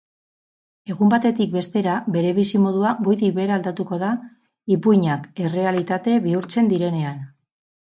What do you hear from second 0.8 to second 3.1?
Egun batetik bestera bere bizimodua